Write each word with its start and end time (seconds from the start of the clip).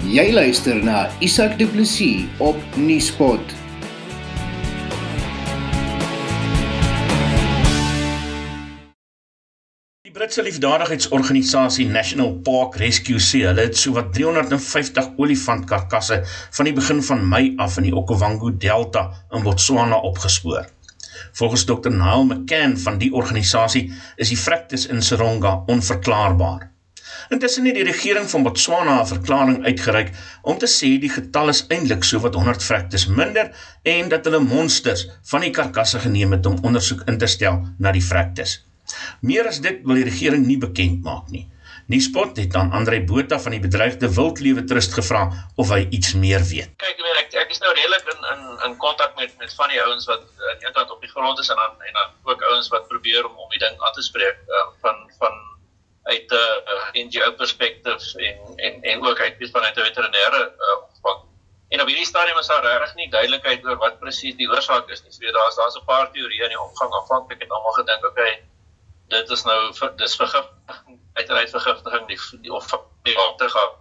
Jy 0.00 0.30
luister 0.32 0.78
na 0.80 1.10
Isak 1.20 1.58
Du 1.60 1.66
Plessis 1.68 2.24
op 2.40 2.56
Nieuwspot. 2.80 3.52
Die 10.00 10.12
Britse 10.12 10.40
liefdadigheidsorganisasie 10.42 11.84
National 11.92 12.32
Park 12.40 12.80
Rescue 12.80 13.20
sê 13.20 13.42
hulle 13.44 13.68
het 13.68 13.76
sowat 13.76 14.08
350 14.16 15.20
olifantkarkasse 15.20 16.22
van 16.24 16.70
die 16.70 16.74
begin 16.80 17.04
van 17.04 17.28
Mei 17.28 17.52
af 17.60 17.76
in 17.76 17.90
die 17.90 17.94
Okavango 17.94 18.56
Delta 18.56 19.10
in 19.36 19.44
Botswana 19.44 20.00
opgespoor. 20.00 20.64
Volgens 21.36 21.68
Dr. 21.68 21.92
Neil 21.92 22.24
McCann 22.24 22.80
van 22.80 22.96
die 22.96 23.12
organisasie 23.12 23.90
is 24.16 24.32
die 24.32 24.42
vrektes 24.48 24.88
in 24.88 25.04
Seronga 25.04 25.58
onverklaarbaar. 25.68 26.70
Intussen 27.28 27.66
het 27.68 27.74
die 27.74 27.84
regering 27.84 28.30
van 28.30 28.42
Botswana 28.42 29.00
'n 29.00 29.06
verklaring 29.06 29.64
uitgereik 29.64 30.10
om 30.42 30.58
te 30.58 30.66
sê 30.66 30.98
die 31.00 31.12
getal 31.18 31.48
is 31.48 31.64
eintlik 31.68 32.04
sowat 32.04 32.34
100 32.34 32.62
vrektes 32.62 33.06
minder 33.06 33.52
en 33.82 34.08
dat 34.08 34.24
hulle 34.24 34.40
monsters 34.40 35.06
van 35.30 35.40
die 35.40 35.50
karkasse 35.50 35.98
geneem 35.98 36.32
het 36.32 36.46
om 36.46 36.58
ondersoek 36.62 37.02
in 37.06 37.18
te 37.18 37.26
stel 37.26 37.62
na 37.78 37.92
die 37.92 38.04
vrektes. 38.04 38.64
Meer 39.20 39.46
as 39.46 39.60
dit 39.60 39.82
wil 39.84 39.94
die 39.94 40.08
regering 40.08 40.46
nie 40.46 40.58
bekend 40.58 41.02
maak 41.02 41.28
nie. 41.28 41.48
Nuuspot 41.90 42.36
het 42.36 42.54
aan 42.54 42.70
Andre 42.70 43.00
Botha 43.02 43.38
van 43.42 43.50
die 43.50 43.60
bedreigde 43.60 44.08
wildlewe 44.14 44.62
trust 44.64 44.92
gevra 44.94 45.22
of 45.56 45.70
hy 45.74 45.80
iets 45.90 46.12
meer 46.14 46.42
weet. 46.50 46.70
Kyk, 46.82 47.00
ek 47.02 47.24
ek, 47.24 47.34
ek 47.42 47.54
is 47.54 47.62
nou 47.64 47.72
redelik 47.74 48.12
in 48.14 48.28
in 48.32 48.44
in 48.66 48.76
kontak 48.84 49.16
met 49.18 49.32
met 49.42 49.54
van 49.58 49.72
die 49.72 49.80
ouens 49.82 50.06
wat 50.06 50.22
aan 50.50 50.66
een 50.66 50.76
kant 50.76 50.90
op 50.90 51.00
die 51.00 51.10
grond 51.10 51.38
is 51.42 51.50
en 51.50 51.58
dan 51.62 51.88
en 51.88 51.98
dan 51.98 52.12
ook 52.32 52.42
ouens 52.52 52.68
wat 52.74 52.86
probeer 52.92 53.26
om 53.26 53.34
om 53.44 53.50
die 53.50 53.62
ding 53.64 53.74
aan 53.80 53.96
te 53.98 54.06
spreek 54.06 54.38
uh, 54.46 54.66
van 54.84 55.02
van 55.18 55.34
uit 56.02 56.30
'n 56.30 56.34
uh, 56.34 57.04
NGO 57.04 57.32
perspektief 57.32 58.14
en 58.14 58.36
en 58.56 58.82
en 58.82 59.06
ook 59.06 59.20
uit 59.20 59.50
vanuit 59.52 59.76
'n 59.76 59.80
veterinêre 59.80 60.52
uh, 60.58 60.76
opvang. 60.82 61.20
En 61.68 61.80
op 61.80 61.86
hierdie 61.86 62.06
stadium 62.06 62.38
is 62.38 62.46
daar 62.46 62.62
regtig 62.62 62.94
nie 62.94 63.10
duidelikheid 63.10 63.64
oor 63.64 63.76
wat 63.76 63.98
presies 63.98 64.36
die 64.36 64.48
oorsaak 64.50 64.88
is 64.88 65.02
nie. 65.02 65.12
So 65.12 65.32
daar's 65.32 65.56
daar's 65.56 65.76
'n 65.76 65.84
paar 65.84 66.12
teorieë 66.12 66.42
in 66.42 66.54
die 66.54 66.60
omgang 66.60 66.92
afhanklik 66.92 67.40
het 67.40 67.50
almal 67.50 67.72
gedink, 67.72 68.04
okay, 68.04 68.42
dit 69.08 69.30
is 69.30 69.42
nou 69.42 69.72
dis 69.96 70.16
vergiftiging 70.16 70.98
uiteraard 71.12 71.50
vergiftiging 71.50 72.06
die, 72.06 72.18
die 72.40 72.52
of 72.52 72.66
die 73.02 73.14
water 73.14 73.50
gaan. 73.50 73.76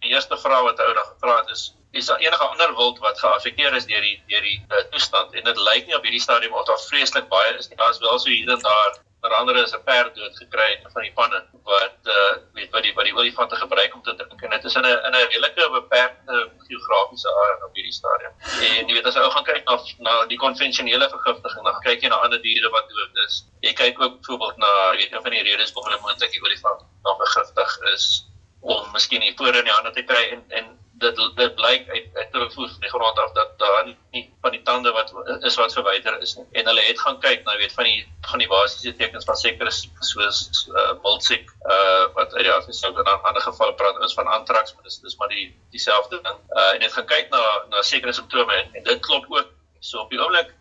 Die 0.00 0.10
eerste 0.10 0.38
vraag 0.38 0.62
wat 0.62 0.80
ou 0.80 0.94
dan 0.94 1.04
gevra 1.04 1.36
het 1.40 1.50
is 1.56 1.74
is 1.90 2.06
daar 2.06 2.18
enige 2.18 2.44
ander 2.44 2.74
wild 2.76 2.98
wat 2.98 3.18
geaffekteer 3.18 3.74
is 3.74 3.86
deur 3.86 4.00
die 4.00 4.22
deur 4.28 4.42
die 4.44 4.58
uh, 4.68 4.82
toestand 4.92 5.32
en 5.32 5.44
dit 5.44 5.60
lyk 5.68 5.86
nie 5.86 5.96
op 5.96 6.02
hierdie 6.02 6.20
stadium 6.20 6.52
of 6.52 6.66
daar 6.68 6.80
vreeslik 6.80 7.28
baie 7.28 7.54
is 7.56 7.68
nie. 7.68 7.76
Daar's 7.76 7.98
wel 7.98 8.18
so 8.18 8.28
hier 8.28 8.50
en 8.52 8.60
daar 8.60 8.98
onder 9.20 9.38
andere 9.38 9.62
is 9.62 9.72
'n 9.72 9.82
perd 9.84 10.14
dood 10.14 10.36
gekry 10.36 10.80
van 10.92 11.02
die 11.02 11.12
panne 11.12 11.44
wat 11.62 11.98
uh 12.04 12.36
weet 12.52 12.70
wat 12.70 12.82
die 12.82 12.94
wat 12.94 13.04
die 13.04 13.14
olifante 13.14 13.56
gebruik 13.56 13.94
om 13.94 14.02
te 14.02 14.14
drink 14.14 14.42
en 14.42 14.50
dit 14.50 14.64
is 14.64 14.74
in 14.74 14.82
'n 14.82 15.00
in 15.06 15.14
'n 15.14 15.26
redelike 15.32 15.70
beperkte 15.70 16.50
geografiese 16.66 17.28
area 17.28 17.64
op 17.64 17.74
hierdie 17.74 17.92
stadium. 17.92 18.32
En 18.60 18.86
jy 18.88 18.94
weet 18.94 19.06
as 19.06 19.14
jy 19.14 19.20
ou 19.20 19.30
gaan 19.30 19.44
kyk 19.44 19.64
na 19.64 19.78
na 19.98 20.26
die 20.26 20.38
konvensionele 20.38 21.08
vergiftiging, 21.08 21.64
dan 21.64 21.80
kyk 21.80 22.00
jy 22.02 22.08
na 22.08 22.14
ander 22.14 22.42
diere 22.42 22.70
wat 22.70 22.88
dood 22.88 23.24
is. 23.26 23.44
Jy 23.60 23.72
kyk 23.72 24.00
ook 24.00 24.20
byvoorbeeld 24.20 24.56
na 24.56 24.90
weet 24.90 25.12
een 25.12 25.22
van 25.22 25.30
die 25.30 25.42
redes 25.42 25.72
hoekom 25.72 25.90
hulle 25.90 26.02
moontlik 26.02 26.30
die 26.30 26.42
olifant 26.42 26.80
dan 27.02 27.16
vergiftig 27.16 27.78
is 27.94 28.26
om 28.60 28.92
miskien 28.92 29.20
die 29.20 29.34
pore 29.34 29.58
in 29.58 29.64
die 29.64 29.72
hande 29.72 29.90
te 29.90 30.02
kry 30.02 30.24
en 30.30 30.44
en 30.48 30.77
dit 30.98 31.20
dit 31.36 31.54
blyk 31.54 31.88
uit 31.88 32.06
uit 32.14 32.30
terugvoer 32.32 32.68
van 32.68 32.80
die 32.80 32.90
grond 32.90 33.18
af 33.18 33.32
dat 33.32 33.58
daar 33.58 33.86
nie 34.10 34.22
van 34.40 34.50
die 34.50 34.62
tande 34.62 34.92
wat 34.92 35.12
is 35.46 35.56
wat 35.60 35.72
verwyder 35.72 36.20
is 36.20 36.34
nie. 36.36 36.46
En 36.52 36.66
hulle 36.70 36.84
het 36.86 37.00
gaan 37.00 37.20
kyk, 37.20 37.44
nou 37.46 37.56
weet 37.58 37.72
van 37.72 37.84
die 37.84 38.06
van 38.30 38.42
die 38.42 38.48
basiese 38.50 38.94
tekens 38.96 39.28
van 39.28 39.36
sekere 39.36 39.72
soos 40.10 40.68
uh 40.68 40.92
multsiek 41.02 41.50
uh 41.76 42.04
wat 42.18 42.34
uit 42.34 42.44
die 42.48 42.52
afsou 42.52 42.92
in 42.94 43.10
ander 43.14 43.42
gevalle 43.42 43.74
praat 43.74 44.00
ons 44.00 44.16
van 44.20 44.32
anthrax, 44.38 44.74
maar 44.74 44.88
dis 44.90 45.00
dis 45.04 45.16
maar 45.16 45.32
die 45.34 45.48
dieselfde 45.70 46.20
ding. 46.22 46.40
Uh 46.50 46.74
en 46.74 46.86
het 46.86 46.92
gaan 46.98 47.10
kyk 47.14 47.30
na 47.34 47.42
na 47.68 47.82
sekere 47.82 48.12
simptome 48.12 48.60
en, 48.62 48.74
en 48.74 48.88
dit 48.90 49.04
klop 49.06 49.28
ook. 49.28 49.54
So 49.80 50.04
op 50.04 50.10
die 50.10 50.20
oomblik 50.22 50.54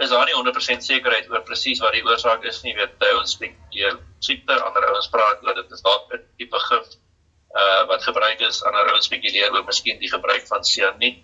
is 0.00 0.08
daar 0.08 0.24
nie 0.24 0.34
100% 0.34 0.84
sekerheid 0.88 1.30
oor 1.30 1.42
presies 1.44 1.80
wat 1.84 1.92
die 1.92 2.04
oorsaak 2.06 2.44
is 2.48 2.62
nie. 2.62 2.74
Weet 2.78 2.96
jy 3.04 3.14
ons 3.18 3.36
spreek 3.36 3.58
hier 3.70 3.98
siekte, 4.24 4.56
ander 4.56 4.88
ouens 4.88 5.10
praat 5.12 5.42
dat 5.44 5.60
dit 5.60 5.72
is 5.76 5.84
dalk 5.84 6.12
'n 6.12 6.24
tipe 6.38 6.58
gif 6.68 6.96
uh 7.60 7.82
wat 7.90 8.02
gebruik 8.02 8.40
is 8.40 8.64
aan 8.64 8.74
'n 8.74 8.88
rou 8.88 9.00
spekuleer 9.00 9.52
oor 9.52 9.64
miskien 9.64 9.98
die 9.98 10.10
gebruik 10.10 10.46
van 10.46 10.64
sianiet. 10.64 11.18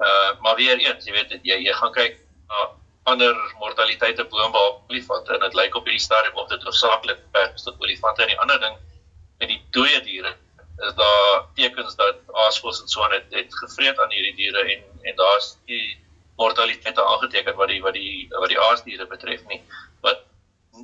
Uh 0.00 0.30
maar 0.40 0.56
weer 0.56 0.78
eens, 0.78 1.04
jy 1.04 1.12
weet 1.12 1.38
jy 1.42 1.56
jy 1.68 1.72
gaan 1.72 1.92
kyk 1.92 2.18
na 2.48 2.68
ander 3.12 3.34
mortaliteite 3.58 4.24
boonop 4.24 4.82
olifante 4.90 5.34
en 5.34 5.40
dit 5.40 5.54
lyk 5.54 5.74
op 5.74 5.84
hierdie 5.84 6.06
stadium 6.08 6.36
of 6.36 6.48
dit 6.48 6.62
hoofsaaklik 6.62 7.18
beperk 7.26 7.54
is 7.54 7.62
tot 7.62 7.80
olifante 7.80 8.22
en 8.22 8.28
die 8.28 8.40
ander 8.44 8.60
ding 8.60 8.76
met 9.40 9.48
die 9.48 9.62
dooie 9.70 10.00
diere 10.04 10.36
is 10.88 10.94
daar 10.94 11.44
tekens 11.54 11.96
dat 11.96 12.16
aasvoëls 12.44 12.80
en 12.80 12.88
so 12.88 13.02
aan 13.04 13.12
het, 13.12 13.26
het 13.30 13.56
gevreet 13.62 13.98
aan 13.98 14.10
hierdie 14.10 14.36
diere 14.36 14.64
en 14.74 14.84
en 15.02 15.16
daar's 15.16 15.56
die 15.66 15.98
mortaliteite 16.36 17.04
aangeteken 17.04 17.56
wat 17.56 17.68
die 17.68 17.82
wat 17.82 17.94
die 17.94 18.26
wat 18.32 18.48
die 18.48 18.60
aasdiere 18.60 19.06
betref 19.06 19.44
nie. 19.52 19.60
Wat 20.00 20.22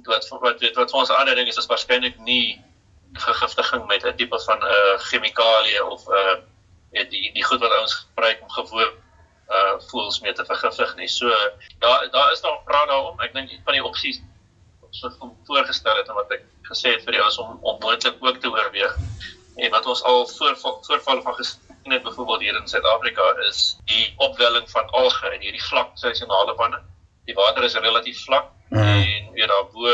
wat 0.05 0.29
wat 0.29 0.41
wat, 0.61 0.65
wat 0.81 0.93
ons 0.93 1.11
ander 1.11 1.35
ding 1.35 1.49
is 1.49 1.61
is 1.63 1.69
waarskynlik 1.73 2.19
nie 2.29 2.61
vergiftiging 3.13 3.87
met 3.87 4.05
'n 4.05 4.17
tipe 4.17 4.41
van 4.41 4.59
'n 4.59 4.65
uh, 4.65 4.93
eh, 4.93 5.01
chemikalie 5.01 5.85
of 5.85 6.07
'n 6.07 6.13
uh, 6.13 7.01
eh, 7.01 7.11
die 7.11 7.33
die 7.33 7.45
goed 7.45 7.61
wat 7.61 7.81
ons 7.81 7.95
gebruik 7.95 8.43
om 8.43 8.51
gewoon 8.51 8.93
uh 9.49 9.75
voels 9.91 10.21
mee 10.21 10.33
te 10.33 10.45
vergiftig 10.45 10.97
nie. 10.97 11.09
So 11.09 11.29
daar 11.79 12.11
daar 12.11 12.33
is 12.33 12.41
nog 12.41 12.65
praat 12.65 12.89
daaroor. 12.89 13.23
Ek 13.23 13.33
dink 13.33 13.51
van 13.65 13.73
die 13.73 13.85
opsies 13.85 14.21
wat 14.81 14.95
so 14.95 15.35
voorgestel 15.45 15.97
het 15.97 16.09
en 16.09 16.15
wat 16.15 16.31
ek 16.31 16.43
gesê 16.63 16.97
het 16.97 17.05
vir 17.05 17.13
die 17.13 17.23
ouens 17.23 17.39
om 17.39 17.59
om 17.63 17.79
moontlik 17.81 18.17
ook 18.21 18.41
te 18.43 18.51
oorweeg 18.51 18.97
en 19.57 19.71
wat 19.71 19.87
ons 19.87 20.03
al 20.03 20.27
voorval 20.27 20.79
voorval 20.89 21.23
van 21.23 21.35
gesien 21.35 21.93
het 21.93 22.03
byvoorbeeld 22.03 22.41
hier 22.41 22.57
in 22.57 22.69
Suid-Afrika 22.69 23.27
is 23.49 23.79
die 23.85 24.15
opwelling 24.17 24.71
van 24.71 24.91
alge 24.91 25.35
in 25.35 25.41
hierdie 25.41 25.63
vlak 25.63 25.95
seisonale 25.95 26.55
panne. 26.55 26.83
Die 27.25 27.35
water 27.35 27.65
is 27.65 27.75
relatief 27.75 28.25
vlak 28.25 28.51
mm. 28.69 28.83
en 28.83 29.16
weer 29.39 29.51
daarbo 29.53 29.91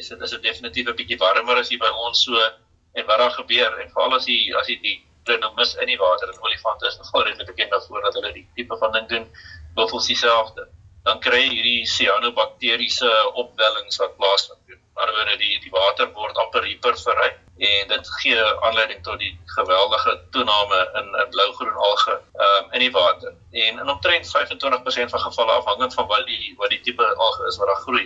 is 0.00 0.08
dit 0.12 0.26
is 0.26 0.34
dit 0.36 0.42
definitief 0.48 0.88
'n 0.88 0.98
bietjie 1.00 1.18
warmer 1.24 1.62
as 1.62 1.72
hier 1.72 1.82
by 1.86 1.92
ons 2.06 2.24
so 2.26 2.44
en 2.92 3.06
wat 3.08 3.18
daar 3.24 3.34
gebeur 3.38 3.80
en 3.80 3.90
veral 3.94 4.14
as 4.20 4.28
jy 4.28 4.38
as 4.60 4.66
die 4.66 4.98
drinomis 5.24 5.74
in 5.82 5.86
die 5.86 5.98
water 5.98 6.28
en 6.28 6.44
olifante 6.46 6.86
is 6.86 6.98
nogal 7.00 7.24
redelik 7.24 7.50
bekend 7.54 7.70
daarvoor 7.70 8.02
dat 8.02 8.14
hulle 8.20 8.32
die 8.38 8.46
tipe 8.56 8.76
van 8.84 8.92
ding 8.92 9.08
doen 9.08 9.26
buffels 9.74 10.06
dieselfde 10.06 10.68
dan 11.06 11.20
kry 11.22 11.40
jy 11.42 11.50
hierdie 11.50 11.86
cyanobakteriese 11.90 13.10
opwellings 13.42 13.98
wat 14.02 14.16
plaasvind. 14.18 14.58
Anderswoorde 15.02 15.38
die 15.40 15.56
die 15.64 15.72
water 15.72 16.10
word 16.14 16.36
amper 16.38 16.66
hiperverry 16.68 17.30
en 17.68 17.88
dit 17.90 18.10
gee 18.20 18.42
aanleiding 18.66 19.00
tot 19.06 19.18
die 19.22 19.32
geweldige 19.56 20.14
toename 20.34 20.80
in 21.00 21.08
in 21.22 21.30
blougroen 21.34 21.78
alge 21.88 22.14
um, 22.46 22.68
in 22.76 22.84
die 22.84 22.92
water. 22.94 23.34
En 23.64 23.80
in 23.82 23.92
omtrent 23.94 24.30
25% 24.30 25.14
van 25.14 25.24
gevalle 25.26 25.56
afhangend 25.58 25.94
van 25.98 26.06
wat 26.12 26.26
die 26.28 26.54
wat 26.60 26.70
die 26.74 26.80
tipe 26.86 27.08
alge 27.26 27.48
is 27.50 27.58
wat 27.62 27.72
daar 27.72 27.82
groei, 27.86 28.04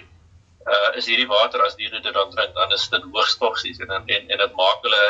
uh, 0.66 0.99
is 0.99 1.09
hierdie 1.10 1.28
water 1.31 1.62
as 1.66 1.77
diere 1.78 2.00
dit 2.03 2.15
dan 2.15 2.31
drink, 2.34 2.54
dan 2.54 2.72
is 2.77 2.88
dit 2.93 3.09
hoogs 3.12 3.38
toksies 3.43 3.81
en 3.84 3.94
en 3.97 4.06
en 4.10 4.43
dit 4.44 4.59
maak 4.60 4.87
hulle 4.87 5.04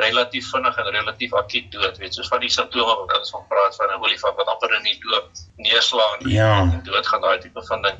relatief 0.00 0.50
vinnig 0.54 0.76
en 0.78 0.90
relatief 0.94 1.32
akkiet 1.34 1.70
dood, 1.74 1.96
weet 1.98 2.14
soos 2.14 2.28
van 2.30 2.42
die 2.44 2.52
simptome 2.52 2.94
wat 3.00 3.18
ons 3.18 3.32
van 3.34 3.46
praat 3.48 3.76
van 3.76 3.90
'n 3.90 4.04
olifant 4.04 4.36
wat 4.36 4.52
amper 4.54 4.76
in 4.78 4.86
die 4.86 4.98
dood 5.06 5.44
neerslaan 5.56 6.30
ja. 6.30 6.52
en 6.62 6.82
dood 6.84 7.06
gaan 7.06 7.20
daai 7.26 7.38
tipe 7.38 7.62
van 7.72 7.82
ding 7.82 7.98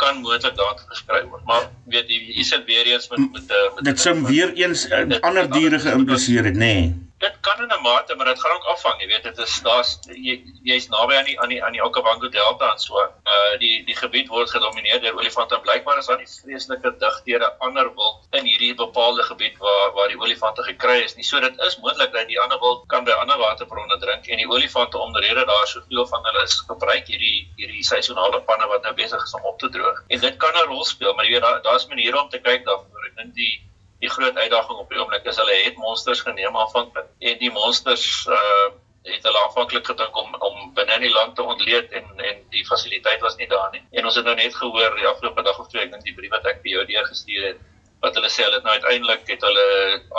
kan 0.00 0.20
moontlik 0.24 0.56
daartoe 0.56 0.86
geskryf 0.88 1.24
word. 1.28 1.44
Maar 1.44 1.68
weet 1.92 2.08
jy, 2.08 2.20
jy 2.36 2.44
sit 2.48 2.64
weer 2.64 2.86
eens 2.88 3.08
met 3.08 3.20
met, 3.32 3.52
met 3.74 3.84
dit 3.84 4.00
sou 4.00 4.14
weer 4.24 4.52
eens 4.56 4.86
uh, 4.88 5.20
ander 5.20 5.50
diere 5.50 5.78
geïmpliseer 5.78 6.44
het, 6.44 6.56
nê? 6.56 6.74
Nee 6.74 7.09
dit 7.20 7.40
kan 7.40 7.62
in 7.62 7.72
'n 7.76 7.82
mate 7.82 8.14
maar 8.14 8.26
dit 8.26 8.40
gaan 8.40 8.56
ook 8.56 8.64
afhang 8.74 9.00
jy 9.00 9.06
weet 9.08 9.22
dit 9.22 9.38
is 9.38 9.54
daar's 9.64 9.90
jy 10.26 10.34
jy's 10.70 10.86
naby 10.88 11.16
aan 11.16 11.28
die 11.28 11.40
aan 11.40 11.52
die 11.52 11.60
aan 11.64 11.72
die 11.76 11.82
Okavango 11.84 12.28
Delta 12.28 12.72
en 12.72 12.78
so. 12.78 12.96
Uh 13.34 13.58
die 13.62 13.84
die 13.84 13.96
gebied 13.96 14.28
word 14.28 14.50
gedomeineer 14.50 15.00
deur 15.02 15.18
olifante 15.18 15.54
en 15.54 15.60
blykbaar 15.66 15.98
is 15.98 16.08
daar 16.10 16.18
nie 16.18 16.30
vreeslike 16.30 16.92
digthede 17.02 17.50
ander 17.66 17.92
wild 17.98 18.38
in 18.40 18.48
hierdie 18.50 18.74
bepaalde 18.74 19.22
gebied 19.28 19.58
waar 19.58 19.92
waar 19.98 20.08
die 20.08 20.20
olifante 20.20 20.62
gekry 20.62 20.98
is 21.04 21.14
nie. 21.16 21.24
So 21.30 21.40
dit 21.40 21.60
is 21.68 21.78
moontlik 21.84 22.12
dat 22.12 22.28
die 22.32 22.40
ander 22.40 22.60
wild 22.64 22.84
kan 22.88 23.04
by 23.04 23.16
ander 23.22 23.38
waterbronne 23.44 23.98
drink 24.04 24.26
en 24.26 24.44
die 24.44 24.48
olifante 24.48 24.98
omrede 24.98 25.44
daar 25.44 25.66
soveel 25.66 26.06
van 26.06 26.28
hulle 26.30 26.42
is 26.48 26.60
gebruik 26.72 27.06
hierdie 27.06 27.38
hierdie 27.56 27.84
seisonale 27.92 28.40
panne 28.52 28.66
wat 28.74 28.82
nou 28.82 28.94
besig 28.94 29.22
is 29.22 29.34
om 29.34 29.50
op 29.52 29.58
te 29.58 29.68
droog. 29.68 30.04
En 30.08 30.20
dit 30.20 30.36
kan 30.36 30.54
'n 30.56 30.68
rol 30.72 30.84
speel 30.84 31.14
maar 31.14 31.24
jy 31.24 31.32
weet 31.32 31.48
daar 31.48 31.62
daar's 31.62 31.86
maniere 31.86 32.22
om 32.22 32.28
te 32.28 32.40
kyk 32.40 32.64
daarvoor. 32.64 33.10
Ek 33.10 33.16
dink 33.16 33.34
die 33.34 33.69
die 34.00 34.10
groot 34.10 34.36
uitdaging 34.36 34.78
op 34.78 34.92
die 34.92 35.00
oomblik 35.00 35.26
is 35.32 35.40
hulle 35.40 35.56
het 35.64 35.76
monsters 35.76 36.22
geneem 36.26 36.56
aanvanklik 36.56 37.10
en 37.18 37.42
die 37.42 37.52
monsters 37.56 38.06
uh 38.28 38.70
het 39.08 39.22
hulle 39.24 39.40
aanvanklik 39.40 39.86
gedink 39.88 40.16
om 40.20 40.34
om 40.44 40.56
binne 40.76 40.92
in 40.98 41.04
die 41.06 41.12
land 41.12 41.34
te 41.36 41.42
ontleed 41.42 41.92
en 41.96 42.20
en 42.30 42.42
die 42.52 42.64
fasiliteit 42.68 43.22
was 43.24 43.36
nie 43.36 43.48
daar 43.48 43.70
nie. 43.72 43.80
En 43.96 44.04
ons 44.04 44.18
het 44.20 44.24
nou 44.24 44.34
net 44.36 44.54
gehoor 44.54 44.96
die 44.96 45.06
afgelope 45.08 45.42
dag 45.42 45.60
of 45.62 45.70
twee 45.72 45.86
ek 45.86 45.94
dink 45.94 46.04
die 46.04 46.14
brief 46.18 46.34
wat 46.34 46.48
ek 46.52 46.60
vir 46.64 46.72
jou 46.74 46.84
deur 46.90 47.08
gestuur 47.08 47.46
het 47.46 47.62
wat 48.04 48.16
hulle 48.16 48.28
sê 48.32 48.44
hulle 48.44 48.58
het 48.58 48.68
nou 48.68 48.74
uiteindelik 48.76 49.24
het 49.32 49.46
hulle 49.48 49.64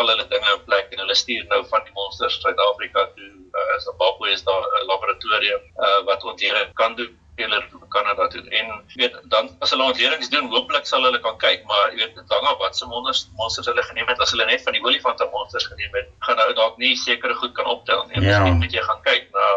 al 0.01 0.11
hulle 0.13 0.25
dinge 0.33 0.55
in 0.55 0.65
plek 0.65 0.89
en 0.93 1.03
hulle 1.03 1.19
stuur 1.21 1.45
nou 1.53 1.61
van 1.69 1.85
die 1.85 1.95
monsters 1.99 2.39
Suid-Afrika 2.41 3.05
toe. 3.15 3.31
Uh 3.61 3.77
Zimbabwe 3.85 4.33
is 4.33 4.43
daar 4.49 4.65
'n 4.65 4.85
laboratorium 4.89 5.63
uh 5.87 6.01
wat 6.09 6.25
ontleed 6.33 6.73
kan 6.73 6.95
doen 6.95 7.17
hulle 7.41 7.61
Kanada 7.93 8.27
toe. 8.31 8.41
En 8.59 8.71
weet 8.95 9.17
dan 9.33 9.49
as 9.59 9.73
hulle 9.73 9.83
ontledings 9.83 10.31
doen, 10.33 10.49
hooplik 10.53 10.87
sal 10.89 11.03
hulle 11.07 11.19
kan 11.23 11.37
kyk, 11.43 11.65
maar 11.69 11.91
jy 11.91 11.99
weet 12.01 12.15
dit 12.15 12.33
hang 12.35 12.47
af 12.51 12.57
wat 12.63 12.77
se 12.77 12.87
monsters 12.89 13.27
monsters 13.39 13.69
hulle 13.71 13.83
geneem 13.89 14.09
het. 14.11 14.23
As 14.23 14.33
hulle 14.35 14.47
net 14.49 14.63
van 14.65 14.77
die 14.77 14.83
olifante 14.83 15.27
monsters 15.35 15.67
geneem 15.71 15.99
het, 15.99 16.09
gaan 16.27 16.41
hulle 16.43 16.57
dalk 16.57 16.79
nie 16.81 16.95
sekere 17.03 17.37
goed 17.43 17.53
kan 17.57 17.69
optel 17.75 18.05
nie. 18.09 18.19
Ja. 18.19 18.41
Miskien 18.41 18.59
moet 18.63 18.75
jy 18.77 18.83
gaan 18.89 19.05
kyk 19.07 19.29
na 19.35 19.47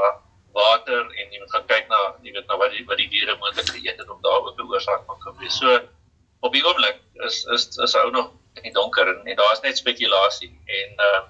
water 0.54 1.02
en 1.02 1.32
jy 1.34 1.40
moet 1.42 1.52
gaan 1.56 1.66
kyk 1.70 1.90
na 1.90 2.00
jy 2.22 2.34
weet 2.36 2.50
na 2.50 2.58
wat 2.60 2.75
die 2.75 2.84
wat 2.90 3.00
die 3.02 3.10
diere 3.10 3.36
moontlik 3.40 3.70
geëet 3.75 3.98
het 3.98 4.10
om 4.10 4.20
daar 4.22 4.40
ook 4.42 4.58
'n 4.58 4.70
oorsaak 4.70 5.06
van 5.06 5.19
kan 5.25 5.38
wees. 5.40 5.58
So 5.58 5.78
op 6.40 6.52
die 6.52 6.64
oomblik 6.66 7.00
is 7.26 7.44
is 7.56 7.69
is 7.86 7.94
ou 7.96 8.10
nog 8.10 8.31
in 8.54 8.62
die 8.62 8.72
donker 8.72 9.08
en, 9.08 9.25
en 9.26 9.36
daar's 9.36 9.62
net 9.62 9.78
spekulasie 9.78 10.52
en 10.81 11.06
uh 11.08 11.22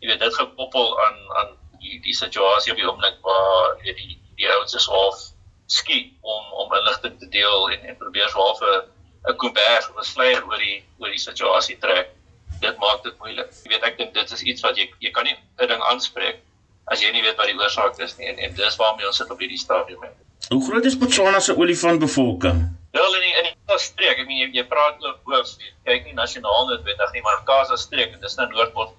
jy 0.00 0.10
weet 0.10 0.20
dit 0.20 0.34
gekoppel 0.34 0.92
aan 1.04 1.16
aan 1.40 1.56
die 1.80 2.00
die 2.04 2.14
situasie 2.14 2.72
op 2.72 2.78
die 2.78 2.88
oomblik 2.88 3.16
waar 3.22 3.78
jy 3.84 3.94
die 4.00 4.18
die 4.36 4.48
ouens 4.52 4.74
is 4.74 4.86
half 4.92 5.22
skiet 5.66 6.12
om 6.20 6.52
om 6.62 6.74
inligting 6.78 7.18
te 7.18 7.28
deel 7.28 7.70
en 7.70 7.88
en 7.90 7.96
probeer 7.96 8.28
so 8.28 8.38
half 8.38 8.60
'n 8.60 8.82
'n 9.30 9.36
kombers 9.36 9.88
of 9.90 9.96
'n 9.98 10.04
sluier 10.04 10.42
oor 10.46 10.58
die 10.58 10.84
oor 10.98 11.10
die 11.10 11.24
situasie 11.28 11.78
trek. 11.78 12.12
Dit 12.60 12.78
maak 12.78 13.02
dit 13.02 13.18
moeilik. 13.18 13.50
Jy 13.64 13.70
weet 13.70 13.82
ek 13.82 13.98
dink 13.98 14.14
dit 14.14 14.30
is 14.30 14.42
iets 14.42 14.62
wat 14.62 14.76
jy 14.76 14.90
jy 15.00 15.10
kan 15.10 15.24
nie 15.24 15.36
'n 15.60 15.68
ding 15.68 15.82
aanspreek 15.82 16.38
as 16.86 17.02
jy 17.02 17.10
nie 17.12 17.22
weet 17.22 17.36
wat 17.36 17.50
die 17.50 17.58
oorsaak 17.58 17.98
is 17.98 18.16
nie 18.18 18.28
en 18.30 18.38
en 18.38 18.54
dis 18.54 18.76
waarmee 18.76 19.06
ons 19.06 19.16
sit 19.16 19.30
op 19.30 19.38
hierdie 19.38 19.58
stadium. 19.58 20.00
Hoe 20.48 20.64
groot 20.64 20.84
is 20.84 20.98
Botswana 20.98 21.40
se 21.40 21.56
olifantbevolking? 21.56 22.60
Wel 22.92 23.14
in 23.14 23.20
die 23.20 23.34
in 23.38 23.44
die 23.44 23.78
streek, 23.78 24.18
ek 24.18 24.26
meen 24.26 24.38
jy, 24.38 24.50
jy 24.60 24.64
praat 24.70 25.02
oor 25.02 25.16
hoof, 25.24 25.56
kyk 25.84 26.04
nie 26.04 26.14
nasionaal 26.14 26.68
noodwendig 26.68 27.12
nie, 27.12 27.22
maar 27.22 27.42
Kaza 27.48 27.76
streek 27.76 28.14
en 28.14 28.20
dis 28.20 28.36
nou 28.36 28.46
Noord-Port 28.52 28.94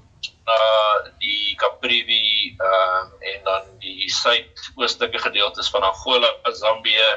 na 0.47 0.59
die 1.19 1.55
Caprivi 1.59 2.55
ehm 2.55 3.07
uh, 3.21 3.31
en 3.31 3.39
dan 3.43 3.63
die 3.83 4.09
suidoostelike 4.11 5.19
gedeeltes 5.19 5.69
van 5.73 5.83
Angola, 5.83 6.29
Zambië 6.43 7.09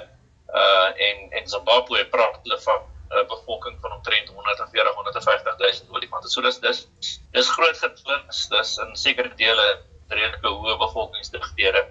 uh 0.62 0.88
en 1.08 1.30
en 1.38 1.48
Zimbabwe 1.48 2.06
praat 2.14 2.40
hulle 2.42 2.58
van 2.66 2.80
'n 2.80 3.18
uh, 3.18 3.26
bevolking 3.28 3.76
van 3.80 3.92
omtrent 3.92 4.28
140 4.28 4.94
150 4.94 5.58
000 5.58 5.94
olifante. 5.96 6.28
So 6.28 6.42
dis 6.42 6.58
dis 6.60 6.88
dis 7.32 7.50
groot 7.50 7.78
getwins, 7.78 8.48
dis 8.48 8.76
in 8.78 8.96
sekere 8.96 9.34
dele 9.34 9.68
redelike 10.08 10.48
hoë 10.48 10.76
bevolkingsdigthede. 10.78 11.86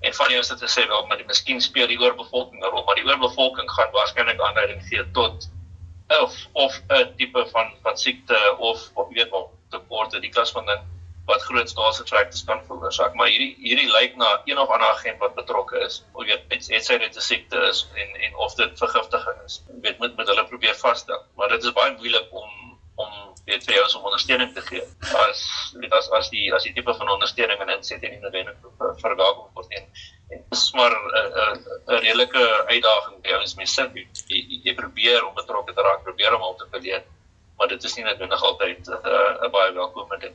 En 0.00 0.14
van 0.14 0.28
die 0.28 0.36
ons 0.36 0.48
het 0.48 0.62
gesê 0.62 0.86
wel, 0.88 1.06
maar 1.06 1.16
die 1.16 1.26
miskien 1.26 1.60
speel 1.60 1.86
die 1.86 2.00
oorbevolking 2.00 2.60
'n 2.60 2.70
rol, 2.74 2.84
maar 2.84 3.00
die 3.00 3.08
oorbevolking 3.08 3.70
gaan 3.70 3.92
waarskynlik 3.96 4.40
aanleiding 4.40 4.82
gee 4.88 5.10
tot 5.10 5.48
of 6.20 6.36
of 6.52 6.80
'n 6.88 7.14
tipe 7.16 7.46
van 7.52 7.74
van 7.82 7.96
siekte 7.96 8.56
of 8.58 8.90
of 8.94 9.08
weet 9.08 9.30
wat 9.30 9.48
tekorte 9.72 10.20
die 10.20 10.32
klas 10.34 10.52
van 10.56 10.68
ding 10.70 10.90
wat 11.26 11.42
groot 11.42 11.72
tractors 12.04 12.44
kan 12.44 12.62
veroorsaak 12.66 13.14
maar 13.14 13.30
hierdie 13.30 13.54
hierdie 13.62 13.90
lyk 13.90 14.16
na 14.16 14.30
een 14.44 14.58
of 14.58 14.68
ander 14.68 14.88
agent 14.88 15.18
wat 15.18 15.34
betrokke 15.34 15.78
is 15.86 16.02
of 16.12 16.24
weet 16.24 16.42
het, 16.48 16.68
het 16.68 16.84
sy 16.84 16.98
dit 16.98 17.16
'n 17.16 17.20
siekte 17.20 17.62
is 17.68 17.86
en 17.94 18.16
en 18.26 18.34
of 18.36 18.54
dit 18.54 18.78
vergiftiging 18.78 19.38
is. 19.46 19.62
Weet 19.82 19.98
moet 19.98 20.16
met 20.16 20.26
hulle 20.26 20.44
probeer 20.46 20.74
vasstel 20.74 21.22
maar 21.36 21.48
dit 21.48 21.64
is 21.64 21.72
baie 21.72 21.94
moeilik 21.96 22.28
om 22.30 22.50
om 22.94 23.10
weet 23.46 23.64
vir 23.64 23.74
jou 23.74 23.86
om 23.98 24.04
ondersteuning 24.10 24.52
te 24.54 24.60
gee. 24.60 24.82
As 25.28 25.40
as 25.90 26.10
as 26.10 26.28
die 26.30 26.52
as 26.54 26.62
die 26.62 26.72
tipe 26.72 26.94
van 26.94 27.08
ondersteuning 27.08 27.60
en 27.60 27.74
inset 27.76 28.02
en 28.02 28.20
noodwendig 28.20 28.56
verwelkom 29.00 29.48
word 29.54 29.72
en 29.78 29.88
dis 30.50 30.72
maar 30.72 30.92
'n 30.92 31.64
'n 31.88 32.02
redelike 32.04 32.44
uitdaging 32.66 33.22
by 33.22 33.40
ons 33.40 33.54
mense 33.54 33.90
jy, 33.94 34.06
jy, 34.28 34.60
jy 34.64 34.74
probeer 34.74 35.26
om 35.26 35.34
betrokke 35.34 35.72
te 35.72 35.82
raak 35.82 36.02
probeer 36.02 36.34
om 36.34 36.42
al 36.42 36.54
te 36.54 36.66
verleen 36.70 37.04
maar 37.62 37.70
dit 37.70 37.84
is 37.86 37.94
nie 37.94 38.04
noodwendig 38.04 38.42
altyd 38.42 38.88
eh, 38.88 38.94
'n 39.06 39.44
uh, 39.46 39.50
baie 39.54 39.72
welkome 39.72 40.16
ding. 40.18 40.32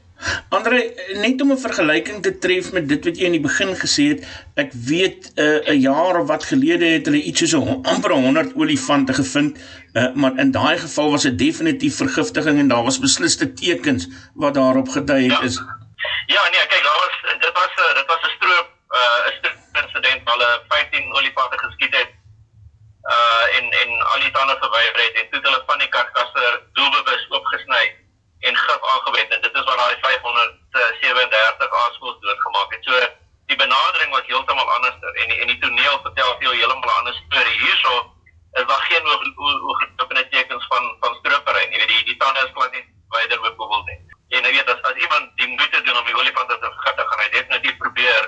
Andre, 0.50 0.78
net 1.24 1.42
om 1.44 1.52
'n 1.52 1.60
vergelyking 1.60 2.22
te 2.24 2.38
tref 2.44 2.72
met 2.72 2.88
dit 2.88 3.04
wat 3.08 3.18
jy 3.20 3.26
in 3.28 3.36
die 3.36 3.44
begin 3.44 3.74
gesê 3.82 4.06
het, 4.12 4.22
ek 4.64 4.72
weet 4.92 5.28
eh, 5.36 5.44
'n 5.44 5.76
uh, 5.76 5.82
jaar 5.82 6.20
of 6.22 6.28
wat 6.28 6.48
gelede 6.52 6.88
het 6.94 7.06
hulle 7.06 7.22
iets 7.32 7.50
so 7.50 7.82
amper 7.84 8.12
100 8.12 8.56
olifante 8.56 9.14
gevind, 9.14 9.60
uh, 9.60 10.14
maar 10.14 10.40
in 10.40 10.52
daai 10.52 10.78
geval 10.78 11.12
was 11.12 11.28
dit 11.28 11.38
definitief 11.40 11.98
vergiftiging 11.98 12.60
en 12.60 12.72
daar 12.72 12.84
was 12.84 13.00
besliste 13.08 13.54
tekens 13.54 14.08
wat 14.34 14.54
daarop 14.54 14.88
gedui 14.88 15.24
het 15.28 15.40
ja. 15.40 15.48
is. 15.50 15.60
Ja, 16.36 16.44
nee, 16.54 16.64
kyk, 16.72 16.84
daar 16.88 17.00
was 17.04 17.16
dit 17.44 17.54
was 17.60 17.74
'n 17.76 17.96
dit 18.00 18.08
was 18.08 18.22
'n 18.24 18.36
stroop 18.38 18.68
'n 18.72 19.48
uh, 19.48 19.84
insident 19.84 20.24
waar 20.24 20.38
hulle 20.38 20.64
15 20.68 21.14
olifante 21.20 21.58
geskiet 21.58 21.96
het 21.96 22.12
uh 23.16 23.58
en 23.58 23.66
en 23.82 23.90
al 24.12 24.20
die 24.20 24.32
tande 24.32 24.56
verwyder 24.60 25.02
het 25.04 25.16
en 25.20 25.30
toe 25.32 25.40
hulle 25.44 25.62
van 25.68 25.80
die 25.80 25.88
karkasse 25.96 26.48
doelbewus 26.80 27.24
oopgesny 27.30 27.84
en 28.48 28.58
gif 28.64 28.82
aangewend 28.94 29.32
en 29.36 29.42
dit 29.46 29.56
is 29.60 29.68
waar 29.70 29.80
daai 29.82 29.97
537 30.08 31.80
aasvoëls 31.84 32.20
doodgemaak 32.26 32.76
het. 32.76 32.84
So 32.90 33.08
die 33.52 33.60
benadering 33.64 34.12
was 34.16 34.28
heeltemal 34.32 34.70
anders 34.76 34.98
en 35.24 35.30
en 35.42 35.48
die 35.54 35.62
toneel 35.64 35.98
vertel 36.06 36.32
vir 36.36 36.46
jou 36.48 36.56
heeltemal 36.60 36.90
'n 36.92 37.00
ander 37.00 37.16
storie. 37.24 37.58
Hierso 37.64 37.94
is 38.60 38.68
daar 38.72 38.84
geen 38.90 39.06
oorgeklopene 39.70 40.28
tekens 40.36 40.66
van 40.72 40.84
van 41.00 41.18
stropery 41.20 41.64
nie. 41.70 41.80
Jy 41.80 41.86
weet 41.86 41.96
die 41.96 42.10
die 42.12 42.20
tande 42.24 42.46
is 42.46 42.56
glad 42.58 42.72
nie 42.76 42.86
wyder 43.16 43.40
byvoorbeeld 43.46 43.86
nie. 43.92 44.00
En 44.36 44.44
jy 44.44 44.52
weet 44.58 44.70
as 44.74 44.82
as 44.90 44.98
iemand 45.06 45.26
die 45.40 45.48
moeite 45.48 45.82
doen 45.82 45.98
om 46.02 46.06
die 46.10 46.20
olifante 46.22 46.60
te 46.60 46.70
vergiftig, 46.76 47.10
gaan 47.10 47.24
hy 47.24 47.30
definitief 47.38 47.78
probeer 47.84 48.24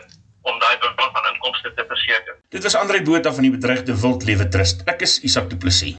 om 0.48 0.60
daai 0.60 0.78
bron 0.78 1.12
van 1.16 1.32
inkomste 1.34 1.74
te 1.76 1.86
verseker. 1.88 2.38
Dit 2.56 2.64
was 2.64 2.76
Andre 2.76 3.02
Botha 3.02 3.34
van 3.36 3.48
die 3.48 3.52
Bedreigde 3.52 3.96
Wildlewe 4.02 4.48
Trust. 4.48 4.86
Ek 4.88 5.04
is 5.08 5.20
Isak 5.28 5.50
Du 5.52 5.60
Plessis. 5.60 5.99